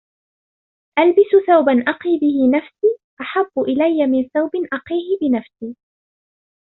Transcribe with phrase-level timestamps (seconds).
[0.99, 2.87] أَلْبَسُ ثَوْبًا أَقِي بِهِ نَفْسِي
[3.21, 5.75] أَحَبُّ إلَيَّ مِنْ ثَوْبٍ أَقِيهِ بِنَفْسِي